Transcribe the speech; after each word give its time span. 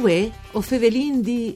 Uè, 0.00 0.30
o 0.52 0.62
fevelin 0.62 1.20
di... 1.20 1.54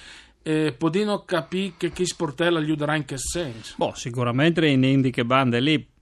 Eh, 0.44 0.76
podino 0.78 1.24
capire 1.24 1.74
che 1.78 1.92
chi 1.92 2.06
sportello 2.06 2.60
aiuterà 2.60 2.98
in 2.98 3.06
che 3.06 3.18
senso? 3.18 3.76
Boh, 3.78 3.94
sicuramente 3.96 4.68
in 4.68 4.84
indiche 4.84 5.24
bande 5.24 5.62
lì 5.62 5.94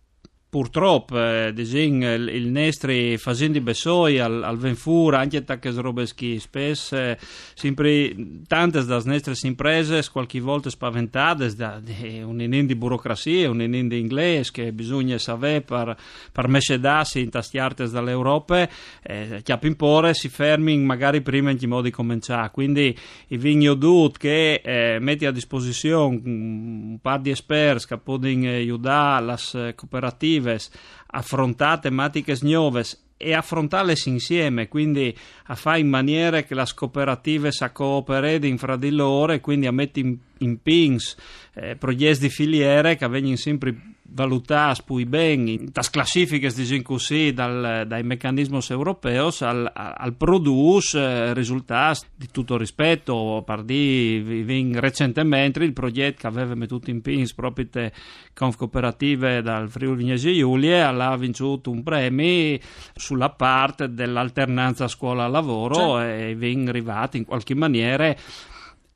purtroppo 0.54 1.20
eh, 1.20 1.52
disin, 1.52 2.04
il, 2.04 2.46
nestri 2.50 3.18
facendo 3.18 3.60
bessoi 3.60 4.20
al, 4.20 4.44
al 4.44 4.60
venfura 4.60 5.18
anche 5.18 5.44
tacche 5.44 5.72
robe 5.72 6.06
schi 6.06 6.38
spesso 6.38 6.96
eh, 6.96 7.18
sempre 7.56 8.16
tante 8.46 8.86
das 8.86 9.06
nostre 9.06 9.34
imprese 9.46 10.08
qualche 10.12 10.40
volta 10.40 10.70
spaventate 10.70 11.56
da 11.56 11.82
un'inin 12.24 12.68
di 12.68 12.76
burocrazia 12.76 13.50
un'inin 13.50 13.88
di 13.88 13.98
inglese 13.98 14.52
che 14.52 14.72
bisogna 14.74 15.18
sapere 15.18 15.62
per, 15.62 15.98
per 16.32 16.48
mescedarsi 16.48 17.22
in 17.22 17.32
tastiarte 17.32 17.90
dall'Europa 17.90 18.70
eh, 19.02 19.42
che 19.42 19.60
impore 19.60 20.14
si 20.14 20.30
fermi 20.30 20.78
magari 20.78 21.24
prima 21.24 21.50
in 21.50 21.58
che 21.58 21.66
modi 21.66 21.90
cominciare 21.90 22.52
quindi 22.52 22.96
i 23.30 23.38
vigno 23.38 23.74
dut 23.74 24.20
che 24.20 24.62
eh, 24.64 25.00
metti 25.00 25.26
a 25.26 25.32
disposizione 25.32 26.22
un 26.24 27.00
par 27.02 27.22
di 27.22 27.32
esperti 27.32 27.88
che 27.88 27.98
possono 27.98 28.48
aiutare 28.48 29.26
le 29.26 29.74
cooperative 29.74 30.43
perspectives, 30.44 30.70
affrontare 31.08 31.82
tematiche 31.82 32.38
nuove 32.42 32.84
e 33.18 33.34
affrontarle 33.34 33.96
insieme, 34.06 34.68
quindi 34.68 35.16
a 35.46 35.56
fare 35.56 35.80
in 35.80 35.88
maniera 35.88 36.44
che 36.44 36.56
le 36.56 36.66
cooperative 36.76 37.52
si 37.52 37.66
cooperino 37.72 38.58
fra 38.58 38.76
di 38.76 38.92
loro 38.92 39.32
e 39.32 39.40
quindi 39.40 39.66
a 39.66 39.72
mettere 39.72 40.08
in, 40.08 40.18
in 40.40 40.62
pins 40.62 41.16
eh, 41.54 41.76
progetti 41.76 42.22
di 42.22 42.30
filiere 42.30 42.98
che 42.98 43.08
vengono 43.08 43.36
sempre 43.38 43.93
valutati 44.06 44.82
poi 44.86 45.06
bene 45.06 45.52
in 45.52 45.72
classifiche 45.72 46.52
diciamo 46.54 46.82
così 46.82 47.34
dal, 47.34 47.86
dai 47.88 48.04
meccanismi 48.04 48.60
europei 48.70 49.18
al, 49.18 49.72
al 49.74 50.14
produce 50.16 51.00
eh, 51.00 51.34
risultati 51.34 52.06
di 52.16 52.28
tutto 52.30 52.58
rispetto 52.58 53.42
per 53.46 53.64
dire 53.64 54.80
recentemente 54.80 55.64
il 55.64 55.74
progetto 55.74 56.22
che 56.22 56.28
aveva 56.28 56.54
messo 56.54 56.80
in 56.86 57.02
pins 57.02 57.34
proprio 57.34 57.68
te 57.70 57.92
conf 58.34 58.56
cooperative 58.58 59.42
dal 59.42 59.70
Friuli 59.70 59.98
Vignesi 59.98 60.38
Giulie 60.38 60.82
ha 60.82 61.16
vinto 61.16 61.62
un 61.66 61.82
premio 61.82 62.60
sulla 62.96 63.30
parte 63.30 63.94
dell'alternanza 63.94 64.88
scuola-lavoro 64.88 65.76
certo. 65.76 66.02
e 66.02 66.36
vengono 66.36 66.70
arrivati 66.70 67.18
in 67.18 67.26
qualche 67.26 67.56
maniera 67.56 68.14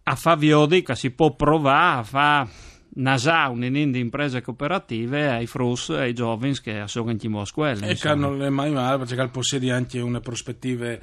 a 0.04 0.16
fare 0.16 0.82
che 0.84 0.96
si 0.96 1.12
può 1.12 1.34
provare 1.34 2.00
a 2.00 2.04
fare 2.04 2.50
Nasa, 2.96 3.48
un'inin 3.50 3.92
di 3.92 4.00
imprese 4.00 4.42
cooperative 4.42 5.30
ai 5.30 5.46
frus, 5.46 5.90
ai 5.90 6.14
giovani 6.14 6.60
che 6.60 6.84
in 6.88 7.40
a 7.42 7.46
scuola. 7.46 7.86
E 7.86 7.96
che 7.96 8.16
non 8.16 8.42
è 8.42 8.50
mai 8.50 8.72
male 8.72 9.06
perché 9.06 9.28
possiede 9.28 9.72
anche 9.72 10.00
una 10.00 10.20
prospettiva 10.20 10.98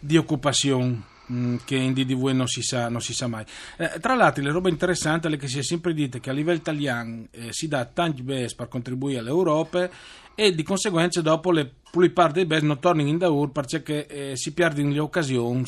di 0.00 0.16
occupazione 0.16 1.16
che 1.64 1.76
in 1.76 1.92
DDV 1.92 2.28
non 2.28 2.46
si 2.46 2.62
sa, 2.62 2.88
non 2.88 3.00
si 3.00 3.12
sa 3.12 3.26
mai. 3.26 3.44
Eh, 3.76 3.98
tra 4.00 4.14
l'altro, 4.14 4.42
le 4.42 4.50
robe 4.50 4.70
interessanti 4.70 5.28
è 5.28 5.36
che 5.36 5.48
si 5.48 5.58
è 5.58 5.62
sempre 5.62 5.94
detto 5.94 6.18
che 6.18 6.30
a 6.30 6.32
livello 6.32 6.58
italiano 6.58 7.26
eh, 7.30 7.52
si 7.52 7.68
dà 7.68 7.84
tanti 7.84 8.22
bes 8.22 8.54
per 8.54 8.68
contribuire 8.68 9.18
all'Europa 9.18 9.88
e 10.34 10.54
di 10.54 10.62
conseguenza 10.62 11.20
dopo 11.20 11.50
le 11.50 11.68
pulipar 11.90 12.30
dei 12.30 12.46
bes 12.46 12.62
non 12.62 12.78
tornano 12.78 13.08
in 13.08 13.18
daur 13.18 13.50
perché 13.50 14.06
eh, 14.06 14.36
si 14.36 14.52
perdono 14.52 14.92
le 14.92 15.00
occasioni 15.00 15.64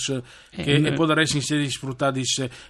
eh, 0.50 0.62
che 0.62 0.74
eh, 0.74 0.92
potrebbero 0.92 1.20
essere 1.22 1.68
sfruttate 1.68 2.22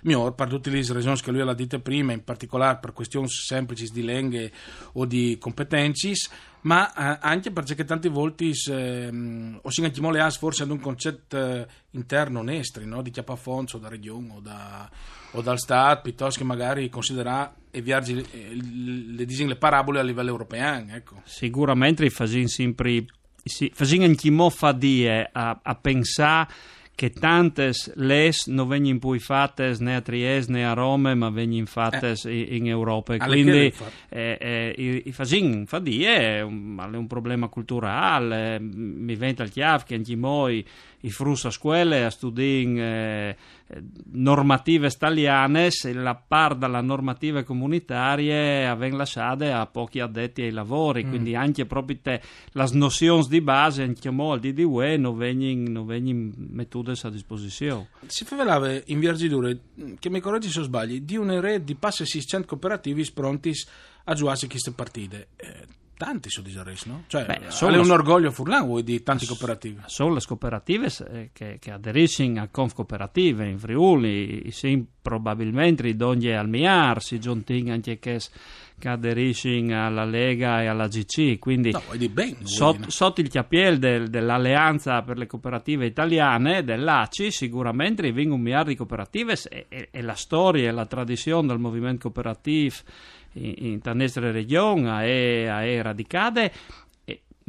miglior 0.03 0.34
per 0.34 0.49
tutte 0.49 0.71
le 0.71 0.83
ragioni 0.83 1.21
che 1.21 1.31
lui 1.31 1.43
ha 1.43 1.53
detto 1.53 1.78
prima, 1.81 2.12
in 2.12 2.25
particolare 2.25 2.78
per 2.81 2.93
questioni 2.93 3.28
semplici 3.28 3.87
di 3.93 4.03
lingue 4.03 4.51
o 4.95 5.05
di 5.05 5.37
competenze, 5.39 6.12
ma 6.62 6.93
eh, 6.93 7.19
anche 7.22 7.50
perché 7.50 7.84
tante 7.84 8.09
volte 8.09 8.50
eh, 8.50 9.59
o 9.60 9.71
si 9.71 9.81
anche 9.81 10.10
le 10.10 10.21
forse 10.31 10.62
ad 10.65 10.71
un 10.71 10.81
concetto 10.81 11.37
eh, 11.37 11.66
interno 11.91 12.41
onestri, 12.41 12.87
no? 12.87 13.03
di 13.03 13.10
chiappafonso 13.10 13.78
da 13.78 13.88
regione 13.88 14.32
o, 14.34 14.41
da, 14.41 14.88
o 15.32 15.41
dal 15.41 15.59
Stato, 15.59 16.03
piuttosto 16.03 16.41
che 16.41 16.47
magari 16.47 16.88
considerare 16.88 17.53
e 17.71 17.81
viaggi 17.81 18.19
eh, 18.19 18.54
le, 18.54 19.25
le, 19.25 19.47
le 19.47 19.56
parabole 19.56 20.00
a 20.00 20.03
livello 20.03 20.31
europeo. 20.31 20.84
Ecco. 20.88 21.22
Sicuramente 21.25 22.09
facciamo 22.10 22.47
sempre 22.48 23.04
sì, 23.42 23.71
facciamo 23.72 24.04
anche 24.04 24.31
mo 24.31 24.50
fa 24.50 24.72
die 24.72 25.28
a, 25.32 25.60
a 25.62 25.75
pensare 25.77 26.53
che 27.00 27.12
tante 27.12 27.72
les 27.94 28.47
non 28.49 28.69
vengono 28.69 28.99
poi 28.99 29.19
fatte 29.21 29.75
né 29.78 29.97
a 29.97 30.03
Trieste 30.03 30.53
né 30.53 30.66
a 30.66 30.75
Roma, 30.75 31.15
ma 31.15 31.31
vengono 31.31 31.65
fatte 31.65 32.15
eh. 32.25 32.56
in 32.56 32.66
Europa. 32.66 33.16
Quindi 33.16 33.72
eh, 34.11 34.37
eh, 34.38 35.03
i 35.06 35.10
fasin 35.10 35.65
fa 35.65 35.78
di 35.78 36.05
è 36.05 36.43
un, 36.43 36.78
è 36.78 36.94
un 36.94 37.06
problema 37.06 37.49
culturale, 37.49 38.59
mi 38.60 39.15
venta 39.15 39.45
il 39.45 39.51
chiave 39.51 39.84
che 39.86 39.95
anche 39.95 40.15
noi 40.15 40.63
i 41.00 41.10
frus 41.10 41.47
a 41.47 41.50
scuole 41.50 42.04
a 42.04 42.10
studiare 42.10 42.38
eh, 42.41 43.82
normative 44.12 44.88
italiane 44.88 45.70
se 45.70 45.92
la 45.92 46.14
par 46.14 46.56
dalla 46.56 46.80
normative 46.80 47.44
comunitarie 47.44 48.66
avvengono 48.66 49.02
lasciate 49.02 49.52
a 49.52 49.66
pochi 49.66 50.00
addetti 50.00 50.42
ai 50.42 50.50
lavori, 50.50 51.04
mm. 51.04 51.08
quindi 51.08 51.34
anche 51.34 51.66
proprio 51.66 51.98
te, 52.02 52.20
le 52.52 52.66
nozioni 52.72 53.26
di 53.28 53.41
base 53.41 53.82
anche 53.82 54.10
molti 54.10 54.52
di 54.52 54.62
UE 54.62 54.97
non 54.97 55.16
vengono 55.16 55.84
mettute 55.84 56.94
a 57.02 57.10
disposizione. 57.10 57.88
Si 58.06 58.24
parlava 58.24 58.80
in 58.86 58.98
Viargidure, 58.98 59.58
che 59.98 60.10
mi 60.10 60.20
correggi 60.20 60.50
se 60.50 60.62
sbagli, 60.62 61.00
di 61.02 61.16
un 61.16 61.60
di 61.62 61.74
passe 61.74 62.04
600 62.04 62.47
cooperativi 62.47 63.08
pronti 63.12 63.52
a 64.04 64.14
giocare 64.14 64.47
queste 64.47 64.72
partite. 64.72 65.28
Eh, 65.36 65.78
tanti 66.00 66.30
su 66.30 66.41
Disares, 66.41 66.86
no? 66.86 67.04
Cioè, 67.08 67.26
Beh, 67.26 67.48
è 67.48 67.76
un 67.76 67.91
orgoglio 67.91 68.30
furlan 68.30 68.82
di 68.82 69.02
tante 69.02 69.26
cooperative. 69.26 69.82
Sono 69.84 70.14
le 70.14 70.22
cooperative 70.26 70.88
eh, 71.10 71.30
che, 71.34 71.58
che 71.60 71.70
aderiscono 71.70 72.41
a 72.41 72.48
Conf 72.50 72.72
Cooperative 72.72 73.47
in 73.47 73.58
Friuli, 73.58 74.50
sì, 74.50 74.82
probabilmente 75.02 75.82
ridoglie 75.82 76.38
al 76.38 76.48
MIAR, 76.48 77.02
si 77.02 77.20
giunting 77.20 77.68
anche 77.68 77.98
che 77.98 78.18
che 78.80 78.88
aderiscono 78.88 79.86
alla 79.86 80.04
Lega 80.04 80.62
e 80.62 80.66
alla 80.66 80.88
GC, 80.88 81.38
quindi 81.38 81.70
no, 81.70 81.82
ben, 82.08 82.47
sotto, 82.47 82.88
sotto 82.91 83.20
il 83.20 83.28
chiappiel 83.28 83.78
del, 83.78 84.08
dell'Alleanza 84.08 85.02
per 85.02 85.18
le 85.18 85.26
Cooperative 85.26 85.84
Italiane, 85.84 86.64
dell'ACI, 86.64 87.30
sicuramente 87.30 88.10
vengono 88.10 88.36
un 88.36 88.41
miliardo 88.41 88.70
di 88.70 88.76
cooperative 88.76 89.36
e, 89.50 89.66
e, 89.68 89.88
e, 89.92 90.00
la 90.00 90.14
storia 90.14 90.70
e 90.70 90.72
la 90.72 90.86
tradizione 90.86 91.48
del 91.48 91.58
movimento 91.58 92.10
cooperativo 92.10 92.76
in, 93.34 93.80
nostra 93.94 94.30
regione 94.30 95.04
è, 95.04 95.47
è 95.47 95.82
radicata 95.82 96.50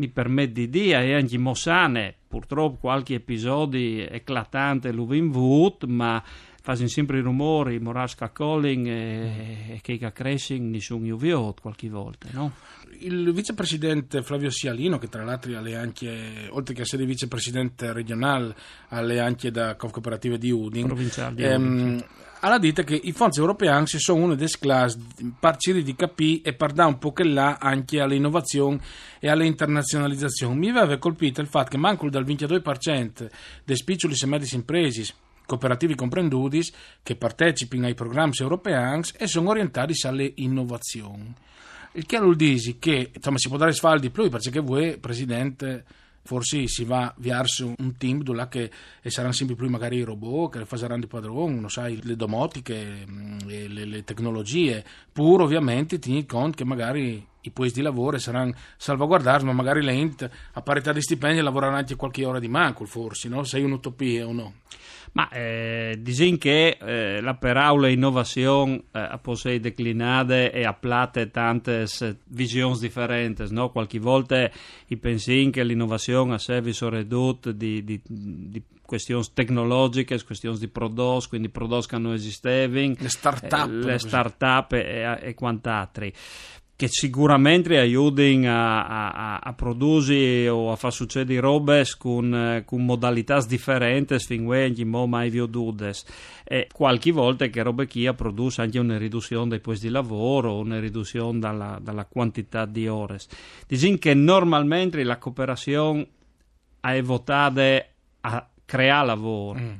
mi 0.01 0.07
permette 0.09 0.53
di 0.53 0.69
dire, 0.69 1.05
e 1.05 1.13
anche 1.13 1.37
Mossane, 1.37 2.15
purtroppo 2.27 2.77
qualche 2.77 3.15
episodio 3.15 4.07
eclatante 4.09 4.91
l'ho 4.91 5.07
avuto, 5.09 5.85
ma 5.87 6.23
fanno 6.63 6.87
sempre 6.87 7.19
i 7.19 7.21
rumori, 7.21 7.79
Morasca 7.79 8.31
Calling 8.31 8.87
e, 8.87 9.73
e 9.73 9.79
Keika 9.81 10.11
Crashing, 10.11 10.71
nessuno 10.71 11.05
io 11.05 11.53
qualche 11.59 11.89
volta, 11.89 12.29
no? 12.31 12.53
Il 12.99 13.31
vicepresidente 13.31 14.23
Flavio 14.23 14.49
Sialino, 14.49 14.97
che 14.97 15.07
tra 15.07 15.23
l'altro 15.23 15.51
è 15.63 15.73
anche, 15.73 16.47
oltre 16.49 16.73
che 16.73 16.81
essere 16.81 17.05
vicepresidente 17.05 17.93
regionale, 17.93 18.55
è 18.89 19.17
anche 19.17 19.51
da 19.51 19.75
cooperative 19.75 20.37
di 20.37 20.51
Udin, 20.51 20.87
provinciale 20.87 21.35
di 21.35 21.43
ehm, 21.43 21.63
Udin 21.63 22.03
alla 22.41 22.57
dita 22.57 22.83
che 22.83 22.95
i 22.95 23.11
fondi 23.11 23.39
europei 23.39 23.69
sono 23.85 24.23
una 24.23 24.35
delle 24.35 24.49
classi 24.59 24.97
cercare 25.39 25.83
di 25.83 25.95
capire 25.95 26.41
e 26.43 26.53
per 26.53 26.71
dare 26.71 26.89
un 26.89 26.97
po' 26.97 27.13
che 27.13 27.23
là 27.23 27.57
anche 27.59 27.99
all'innovazione 27.99 28.79
e 29.19 29.29
all'internazionalizzazione. 29.29 30.55
Mi 30.55 30.69
aveva 30.69 30.97
colpito 30.97 31.41
il 31.41 31.47
fatto 31.47 31.69
che 31.69 31.77
manco 31.77 32.09
dal 32.09 32.25
22% 32.25 33.29
dei 33.63 33.81
piccoli 33.83 34.15
e 34.19 34.25
medi 34.25 34.47
imprese 34.53 35.13
cooperativi 35.45 35.95
comprenduti 35.95 36.61
che 37.03 37.15
partecipino 37.15 37.85
ai 37.85 37.93
programmi 37.93 38.33
europei 38.39 39.01
e 39.17 39.27
sono 39.27 39.49
orientati 39.49 39.93
alle 40.07 40.31
innovazioni. 40.35 41.33
Il 41.93 42.05
che 42.05 42.19
vuol 42.19 42.37
dire 42.37 42.77
che 42.79 43.11
insomma, 43.13 43.37
si 43.37 43.49
può 43.49 43.57
dare 43.57 43.73
sfaldi 43.73 44.07
di 44.07 44.11
più 44.11 44.29
perché 44.29 44.59
voi, 44.61 44.97
Presidente, 44.97 45.83
forse 46.23 46.67
si 46.67 46.83
va 46.83 47.13
verso 47.17 47.73
un 47.77 47.97
team 47.97 48.21
dove 48.21 48.47
che 48.49 48.71
saranno 49.03 49.33
sempre 49.33 49.55
più 49.55 49.67
magari 49.69 49.97
i 49.97 50.03
robot 50.03 50.57
che 50.57 50.65
faranno 50.65 51.01
di 51.01 51.07
padrone, 51.07 51.69
sai, 51.69 51.99
le 52.03 52.15
domotiche, 52.15 53.05
mm, 53.09 53.37
le, 53.45 53.85
le, 53.85 54.03
tecnologie, 54.03 54.83
pur 55.11 55.41
ovviamente 55.41 55.99
tieni 55.99 56.25
conto 56.25 56.57
che 56.57 56.65
magari 56.65 57.27
i 57.41 57.51
posti 57.51 57.79
di 57.79 57.81
lavoro 57.81 58.17
saranno 58.17 58.53
salvaguardati, 58.77 59.45
ma 59.45 59.53
magari 59.53 59.85
int 59.97 60.29
a 60.53 60.61
parità 60.61 60.93
di 60.93 61.01
stipendi 61.01 61.41
lavoreranno 61.41 61.77
anche 61.77 61.95
qualche 61.95 62.25
ora 62.25 62.39
di 62.39 62.47
manco, 62.47 62.85
forse, 62.85 63.29
no? 63.29 63.43
Sei 63.43 63.63
un'utopia 63.63 64.27
o 64.27 64.31
no? 64.31 64.53
Ma 65.13 65.27
eh, 65.29 65.97
dicono 65.99 66.37
che 66.37 66.77
eh, 66.79 67.19
la 67.21 67.33
paraula 67.33 67.89
innovazione 67.89 68.83
eh, 68.91 69.19
possei 69.21 69.59
declinate 69.59 70.51
e 70.51 70.63
applate 70.63 71.31
tante 71.31 71.85
visioni 72.25 72.77
differenti, 72.79 73.45
no? 73.49 73.71
Qualche 73.71 73.99
volta 73.99 74.49
i 74.87 74.97
pensi 74.97 75.49
che 75.51 75.63
l'innovazione 75.63 76.35
a 76.35 76.37
sé 76.37 76.61
sono 76.71 76.97
ridotte 76.97 77.55
di, 77.57 77.83
di, 77.83 77.99
di 78.05 78.61
questioni 78.91 79.25
tecnologiche, 79.33 80.21
questioni 80.23 80.57
di 80.57 80.67
prodotti, 80.67 81.29
quindi 81.29 81.49
prodotti 81.49 81.87
che 81.87 81.97
non 81.97 82.13
esistevano, 82.13 82.95
le 82.97 83.09
start-up, 83.09 83.69
eh, 83.69 83.85
le 83.85 83.99
start-up 83.99 84.73
e, 84.73 85.17
e 85.21 85.33
quant'altri 85.33 86.13
che 86.81 86.87
sicuramente 86.89 87.77
aiutano 87.77 88.49
a, 88.49 88.85
a, 88.87 89.37
a, 89.37 89.53
produrre 89.53 90.49
o 90.49 90.71
a 90.71 90.75
far 90.75 90.91
succedere 90.91 91.39
robe 91.39 91.85
con, 91.95 92.63
con 92.65 92.83
modalità 92.83 93.39
differenti 93.45 94.17
finché 94.17 94.83
non 94.83 95.07
mai 95.07 95.29
vedute 95.29 95.93
e 96.43 96.67
qualche 96.73 97.11
volta 97.11 97.45
che 97.45 97.61
robe 97.61 97.85
chi 97.85 98.11
produce 98.15 98.63
anche 98.63 98.79
una 98.79 98.97
riduzione 98.97 99.49
dei 99.49 99.59
posti 99.59 99.85
di 99.85 99.93
lavoro 99.93 100.57
una 100.57 100.79
riduzione 100.79 101.37
dalla, 101.37 101.77
dalla 101.79 102.05
quantità 102.05 102.65
di 102.65 102.87
ore. 102.87 103.19
Diciamo 103.67 103.97
che 103.97 104.15
normalmente 104.15 105.03
la 105.03 105.19
cooperazione 105.19 106.07
è 106.79 106.99
votata 107.03 107.85
a 108.21 108.49
creare 108.65 109.05
lavoro. 109.05 109.59
Mm. 109.59 109.73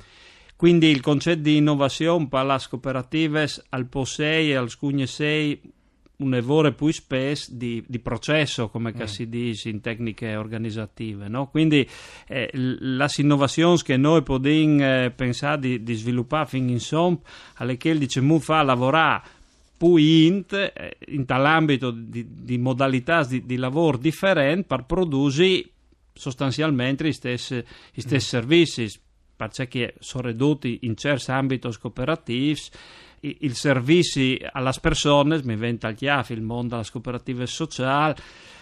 quindi 0.56 0.90
il 0.90 1.02
concetto 1.02 1.42
di 1.42 1.56
innovazione 1.56 2.28
per 2.28 2.46
le 2.46 2.60
cooperative 2.70 3.50
al 3.70 3.88
POSEI 3.88 4.52
e 4.52 4.56
al 4.56 4.70
SCUGNE 4.70 5.08
6 5.08 5.62
un 6.24 6.36
evore 6.36 6.74
più 6.74 6.92
spesso 6.92 7.52
di, 7.54 7.84
di, 7.88 8.00
processo, 8.00 8.70
come 8.70 8.94
mm. 8.96 9.04
si 9.04 9.30
dice 9.30 9.70
in 9.70 9.82
tecniche 9.82 10.36
organizzative. 10.36 11.28
No? 11.28 11.48
Quindi 11.48 11.88
eh, 12.28 12.50
le 12.54 13.08
innovazioni 13.18 13.82
che 13.82 13.98
noi 13.98 14.24
possiamo 14.24 14.84
eh, 14.84 15.12
pensare 15.16 15.60
di, 15.60 15.84
di, 15.84 15.94
sviluppare 15.94 16.48
fino 16.48 16.68
in 16.68 16.72
insomma, 16.72 17.20
alle 17.56 17.78
che 17.78 17.98
diciamo 17.98 18.40
fa 18.40 18.64
lavorare 18.64 19.22
più 19.78 19.96
in, 19.96 20.46
eh, 20.50 20.98
in 21.08 21.26
tall'ambito 21.26 21.92
di, 21.92 22.26
di 22.30 22.58
modalità 22.58 23.24
di, 23.24 23.46
di, 23.46 23.56
lavoro 23.56 23.98
differenti 23.98 24.66
per 24.68 24.86
produrre 24.86 25.70
sostanzialmente 26.14 27.08
gli 27.08 27.14
stessi, 27.14 27.64
gli 27.94 28.02
stessi 28.02 28.36
mm. 28.36 28.40
servizi, 28.40 29.00
perché 29.36 29.96
sono 30.00 30.28
ridotti 30.28 30.80
in 30.84 30.96
certi 30.96 31.32
ambiti 31.32 31.68
cooperativi 31.80 32.60
il 33.22 33.56
servizi 33.56 34.40
alle 34.52 34.74
persone, 34.82 35.42
mi 35.44 35.56
venta 35.56 35.88
al 35.88 35.96
chiafi 35.96 36.34
il 36.34 36.42
mondo 36.42 36.76
delle 36.76 36.88
cooperative 36.92 37.46
sociali, 37.46 38.16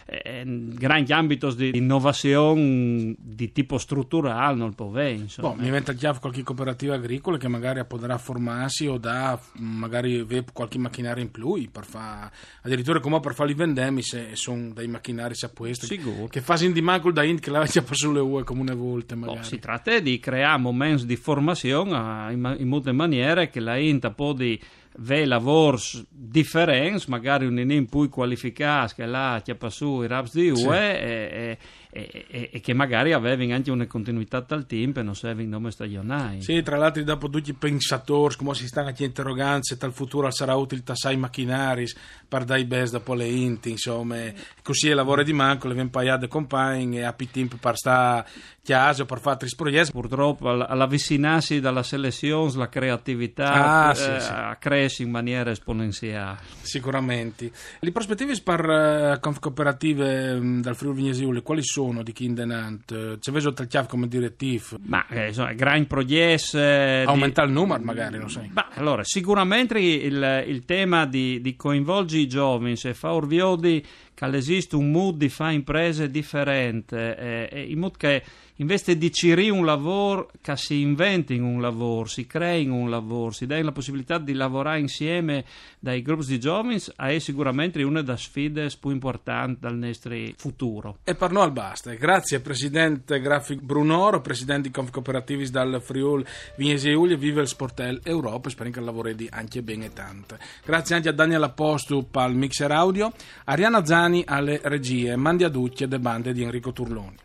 eh, 0.09 0.43
grandi 0.45 1.13
ambiti 1.13 1.55
di 1.55 1.77
innovazione 1.77 3.15
di 3.17 3.51
tipo 3.51 3.77
strutturale 3.77 4.55
non 4.55 4.73
può 4.73 4.87
avere. 4.87 5.27
Boh, 5.37 5.53
mi 5.53 5.69
venta 5.69 5.93
già 5.93 6.17
qualche 6.17 6.41
cooperativa 6.41 6.95
agricola 6.95 7.37
che 7.37 7.47
magari 7.47 7.85
potrà 7.85 8.17
formarsi 8.17 8.87
o 8.87 8.97
da 8.97 9.39
magari 9.57 10.25
qualche 10.51 10.79
macchinario 10.79 11.21
in 11.23 11.29
più 11.29 11.69
per 11.71 11.85
fare 11.85 12.31
addirittura 12.61 12.99
come 12.99 13.19
per 13.19 13.33
fare 13.33 13.51
i 13.51 13.53
vendemi 13.53 14.01
se 14.01 14.29
sono 14.33 14.71
dei 14.73 14.87
macchinari 14.87 15.35
a 15.39 15.49
questo 15.49 15.85
Sicuro. 15.85 16.27
che 16.27 16.41
fanno 16.41 16.63
in 16.63 16.73
dimacul 16.73 17.13
da 17.13 17.23
int 17.23 17.39
che 17.39 17.51
la 17.51 17.65
già 17.65 17.81
passato 17.81 18.11
le 18.11 18.19
UE 18.19 18.43
come 18.43 18.61
una 18.61 18.73
volta 18.73 19.13
boh, 19.13 19.21
magari. 19.21 19.39
Boh, 19.39 19.45
si 19.45 19.59
tratta 19.59 19.99
di 19.99 20.19
creare 20.19 20.59
momenti 20.59 21.05
di 21.05 21.15
formazione 21.15 22.33
in, 22.33 22.55
in 22.57 22.67
molte 22.67 22.91
maniere 22.91 23.49
che 23.49 23.59
la 23.59 23.77
INTA 23.77 24.11
può 24.11 24.33
di 24.33 24.59
ve 24.97 25.25
lavori 25.25 25.81
differenti, 26.09 27.05
magari 27.09 27.45
un 27.45 27.57
in 27.59 27.87
più 27.87 28.09
qualificato 28.09 28.93
che 28.95 29.05
là 29.05 29.41
che 29.43 29.55
passò 29.55 30.03
i 30.03 30.07
raps 30.07 30.33
di 30.33 30.49
UE 30.49 30.57
sì. 30.57 30.67
e, 30.67 31.29
e, 31.31 31.57
e, 31.91 32.49
e, 32.53 32.59
che 32.59 32.73
magari 32.73 33.13
avevano 33.13 33.55
anche 33.55 33.71
una 33.71 33.87
continuità 33.87 34.43
tal 34.43 34.67
team 34.67 34.91
per 34.91 35.03
non 35.03 35.15
serve 35.15 35.41
in 35.41 35.49
nome 35.49 35.71
stagionale. 35.71 36.41
Sì, 36.41 36.61
tra 36.61 36.77
l'altro 36.77 37.03
dopo 37.03 37.29
tutti 37.29 37.49
i 37.49 37.53
pensatori, 37.53 38.35
come 38.35 38.53
si 38.53 38.67
stanno 38.67 38.89
anche 38.89 39.05
interroganze, 39.05 39.75
tal 39.77 39.91
futuro 39.91 40.29
sarà 40.29 40.55
utile 40.55 40.83
tassai 40.83 41.17
macchinari 41.17 41.87
per 42.27 42.43
dai 42.43 42.65
best 42.65 42.93
dopo 42.93 43.15
le 43.15 43.25
inti, 43.25 43.71
insomma, 43.71 44.17
così 44.61 44.89
è 44.89 44.93
lavoro 44.93 45.23
di 45.23 45.33
manco, 45.33 45.67
le 45.67 45.73
ven 45.73 45.89
paiate 45.89 46.27
compagni 46.27 46.99
e 46.99 47.03
a 47.03 47.15
tempo 47.31 47.57
per 47.59 47.75
stare 47.75 48.25
chiaso 48.61 49.05
per 49.05 49.17
fare 49.19 49.31
altri 49.31 49.49
progetti. 49.55 49.91
Purtroppo 49.91 50.49
all'avvicinarsi 50.49 51.59
dalla 51.59 51.81
selezione 51.81 52.51
la 52.55 52.69
creatività 52.69 53.87
ah, 53.87 53.91
eh, 53.91 53.95
sì, 53.95 54.19
sì. 54.19 54.33
cresce 54.59 55.03
in 55.03 55.09
maniera 55.09 55.49
esponenziale. 55.49 56.37
Sicuramente. 56.61 57.51
Le 57.79 57.91
prospettive 57.91 58.39
per 58.43 59.19
uh, 59.23 59.39
cooperative 59.39 60.33
um, 60.33 60.61
dal 60.61 60.75
Friuli 60.75 60.97
Vignesi 60.97 61.41
quali 61.41 61.63
sono? 61.63 61.78
Sono 61.79 62.03
di 62.03 62.11
Kindenant? 62.11 63.19
C'è 63.19 63.31
veso 63.31 63.53
il 63.57 63.67
chiave 63.67 63.87
come 63.87 64.09
direttivo? 64.09 64.77
Ma 64.81 65.07
eh, 65.07 65.27
insomma, 65.27 65.53
gran 65.53 65.87
progetto. 65.87 66.57
Eh, 66.57 67.03
Aumentare 67.05 67.47
il 67.47 67.53
numero 67.53 67.81
magari, 67.81 68.17
non 68.17 68.29
sai. 68.29 68.49
Ma 68.51 68.67
allora, 68.73 69.03
sicuramente 69.05 69.79
il, 69.79 70.43
il 70.45 70.65
tema 70.65 71.05
di, 71.05 71.39
di 71.39 71.55
coinvolgere 71.55 72.21
i 72.23 72.27
giovani 72.27 72.75
e 72.81 72.93
fa 72.93 73.13
orviodi 73.13 73.85
che 74.13 74.25
esiste 74.35 74.75
un 74.75 74.91
mood 74.91 75.15
di 75.15 75.29
fare 75.29 75.53
imprese 75.53 76.09
differente, 76.09 77.47
eh, 77.49 77.65
in 77.69 77.79
modo 77.79 77.95
che 77.97 78.21
invece 78.59 78.97
di 78.97 79.13
cirì 79.13 79.49
un 79.49 79.63
lavoro, 79.63 80.29
che 80.41 80.57
si 80.57 80.81
inventi 80.81 81.37
un 81.37 81.61
lavoro, 81.61 82.05
si 82.05 82.27
crei 82.27 82.67
un 82.67 82.89
lavoro, 82.89 83.31
si 83.31 83.45
dà 83.45 83.61
la 83.63 83.71
possibilità 83.71 84.17
di 84.17 84.33
lavorare 84.33 84.79
insieme 84.79 85.45
dai 85.79 86.01
gruppi 86.01 86.25
di 86.25 86.39
giovani, 86.39 86.77
è 86.97 87.19
sicuramente 87.19 87.81
una 87.83 88.01
delle 88.01 88.17
sfide 88.17 88.69
più 88.77 88.89
importanti 88.89 89.59
del 89.61 89.75
nostro 89.75 90.13
futuro. 90.35 90.97
E 91.05 91.15
per 91.15 91.31
noi 91.31 91.43
al 91.43 91.53
basta. 91.69 91.93
Grazie 91.93 92.39
Presidente 92.39 93.19
Grafic 93.19 93.61
Brunoro, 93.61 94.21
Presidente 94.21 94.69
di 94.69 94.73
Conf 94.73 94.89
Cooperativis 94.89 95.51
dal 95.51 95.79
Friul 95.81 96.25
Vignesi 96.55 96.91
Uglia, 96.91 97.15
vive 97.15 97.41
il 97.41 97.47
Sportel 97.47 97.99
Europa, 98.03 98.49
spero 98.49 98.69
che 98.71 98.79
lavori 98.79 99.27
anche 99.29 99.61
bene 99.61 99.93
tante. 99.93 100.39
Grazie 100.65 100.95
anche 100.95 101.09
a 101.09 101.13
Daniel 101.13 101.43
Apostu 101.43 102.07
al 102.11 102.33
mixer 102.33 102.71
audio, 102.71 103.11
Ariana 103.45 103.85
Zani 103.85 104.23
alle 104.25 104.59
regie, 104.63 105.15
Mandi 105.15 105.43
a 105.43 105.49
Ducce 105.49 105.83
e 105.85 105.99
bande 105.99 106.33
di 106.33 106.41
Enrico 106.41 106.71
Turloni. 106.71 107.17